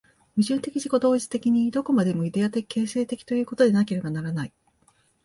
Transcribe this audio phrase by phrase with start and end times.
[0.35, 4.53] 矛盾的自己同一的に、どこまでもイデヤ的形成的ということでなければならない。